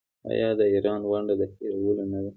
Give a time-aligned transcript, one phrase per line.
[0.31, 2.29] آیا د ایران ونډه د هیرولو نه ده؟